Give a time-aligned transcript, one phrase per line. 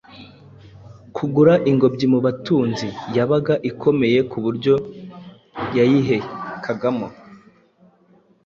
[1.15, 2.87] kugura ingobyi mu batunzi.
[3.15, 4.73] Yabaga ikomeye ku buryo
[5.77, 7.07] yayihekagamo